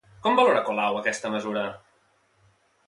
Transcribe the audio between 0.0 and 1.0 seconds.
Com valora Colau